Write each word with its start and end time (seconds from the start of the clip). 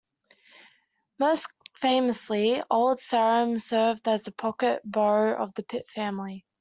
Most 1.19 1.47
famously, 1.75 2.59
Old 2.71 2.97
Sarum 2.97 3.59
served 3.59 4.07
as 4.07 4.25
a 4.25 4.31
pocket 4.31 4.81
borough 4.83 5.35
of 5.39 5.53
the 5.53 5.61
Pitt 5.61 5.87
family. 5.87 6.43